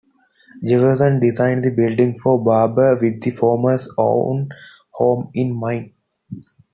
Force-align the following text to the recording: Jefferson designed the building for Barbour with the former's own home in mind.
Jefferson 0.65 1.19
designed 1.19 1.63
the 1.63 1.69
building 1.69 2.17
for 2.17 2.43
Barbour 2.43 2.97
with 2.99 3.21
the 3.21 3.29
former's 3.29 3.87
own 3.99 4.49
home 4.89 5.29
in 5.35 5.53
mind. 5.55 5.93